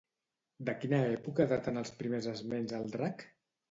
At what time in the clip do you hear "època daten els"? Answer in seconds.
1.19-1.95